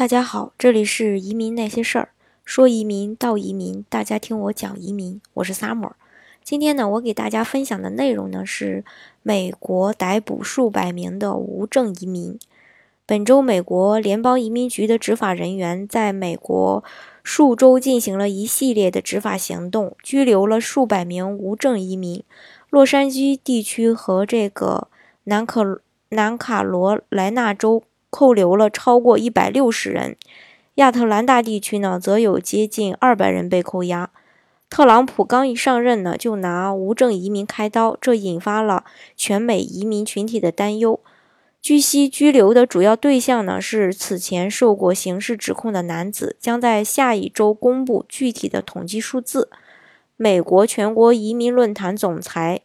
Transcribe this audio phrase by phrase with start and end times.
[0.00, 2.08] 大家好，这里是移民那些事儿，
[2.42, 5.20] 说移民到移民，大家听我讲移民。
[5.34, 5.90] 我是 Summer，
[6.42, 8.82] 今天呢，我给大家分享的内容呢是
[9.22, 12.38] 美国逮捕数百名的无证移民。
[13.04, 16.82] 本周，美国联邦移民局的执法人员在美国
[17.22, 22.24] 数州进行了一系列的执法行动，拘留了数百名无证移民。
[22.70, 24.88] 洛杉矶地区和这个
[25.24, 27.82] 南可南卡罗来纳州。
[28.10, 30.16] 扣留了超过一百六十人，
[30.74, 34.10] 亚特兰大地区呢，则有接近二百人被扣押。
[34.68, 38.84] 特朗普刚一上任呢，就拿无证移民开刀，这引发了
[39.16, 41.00] 全美移民群体的担忧。
[41.60, 49.50] 据悉，拘留的主要对象呢是此前受过刑事指控的男子，将在下一周公布具体的统计数字。
[50.16, 52.60] 美国全国移民论坛总裁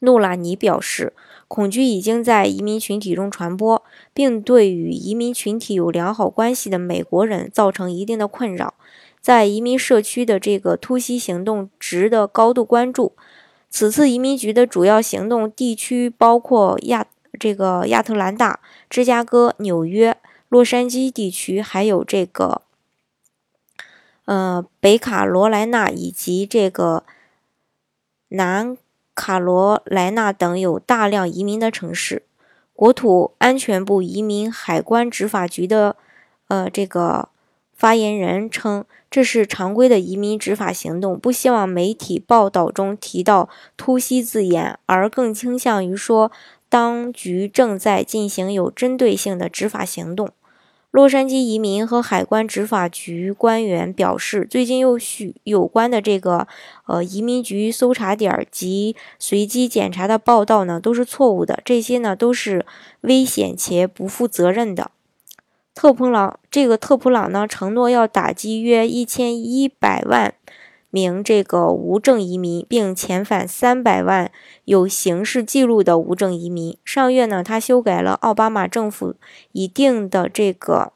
[0.00, 1.12] 诺拉尼表示。
[1.50, 8.74] 恐惧已经在移民群体中传播，并对与移民群体有良好关系的美国人造成一定的困扰。
[9.22, 13.14] 在移民社区的这个突袭行动值得高度关注。
[13.70, 17.06] 此次移民局的主要行动地区包括亚
[17.40, 20.18] 这个亚特兰大、芝加哥、纽约、
[20.50, 22.60] 洛杉矶地区，还有这个
[24.26, 27.04] 呃北卡罗来纳以及这个
[28.28, 28.76] 南。
[29.18, 32.22] 卡罗莱纳等有大量移民的城市，
[32.72, 35.96] 国土安全部移民海关执法局的
[36.46, 37.28] 呃这个
[37.74, 46.30] 发言人称，这是常规的移民执法行动，不希望媒体报道中提到“突袭”字眼，而更倾向于说
[46.68, 50.30] 当局正在进行有针对性的执法行动。
[50.90, 56.48] 洛杉矶移民和海关执法局官员表示，最近又许有关的这个
[56.86, 61.60] 呃移民局搜查点及随机检查的报道呢，都是错误的。
[61.62, 62.64] 这些呢都是
[63.02, 64.90] 危险且不负责任的。
[65.74, 70.34] 特普朗这个特普朗呢承诺要打击约一千一百万。
[70.90, 74.32] 名这个无证移民，并遣返三百万
[74.64, 76.78] 有刑事记录的无证移民。
[76.82, 79.14] 上月呢，他修改了奥巴马政府
[79.52, 80.92] 已定的这个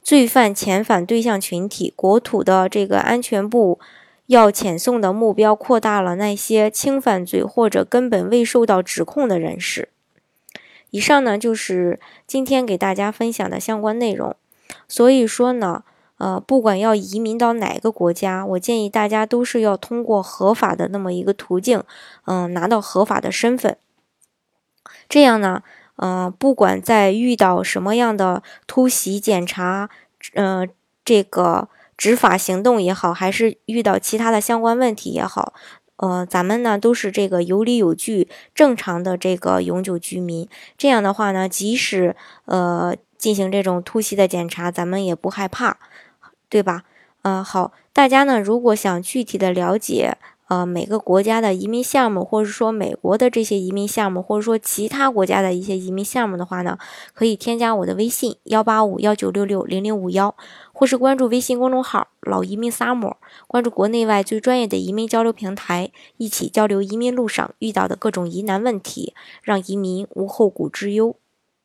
[0.00, 1.92] 罪犯遣返对象群体。
[1.94, 3.78] 国土的这个安全部
[4.26, 9.90] 要遣送的目标扩大了那些轻犯罪或者根本未受到指控的人士。
[10.90, 14.34] 以上呢，就是今天给大家分享的相关内容。
[14.88, 15.84] 所以说呢。
[16.18, 21.82] 呃，不管要移民到哪个国家，我建议大家都是要通过合法的那么一个途径，
[22.24, 23.76] 嗯，拿到合法的身份。
[25.08, 25.62] 这样呢，
[25.96, 29.90] 嗯，不管在遇到什么样的突袭检查，
[30.34, 30.66] 呃，
[31.04, 35.52] 这个执法行动也好，还是遇到其他的相关问题也好，
[35.96, 40.48] 呃，咱们呢都是这个有理有据、正常的这个永久居民。
[40.78, 42.16] 这样的话呢，即使
[42.46, 45.78] 呃进行这种突袭的检查，咱们也不害怕。
[46.48, 46.84] 对吧？
[47.22, 50.16] 呃，好，大家呢，如果想具体的了解，
[50.48, 56.78] 呃，每个国家的移民项目，或者说美国的这些移民项目，或者说其他国家的一些移民项目的话呢，
[57.14, 60.36] 可以添加我的微信幺八五幺九六六零零五幺，
[60.72, 63.14] 或是关注微信公众号“老移民 summer”，
[63.48, 71.16] 关注国内外最专业的移民交流平台，一起交流移民路上遇到的各种疑难问题，让移民无后顾之忧。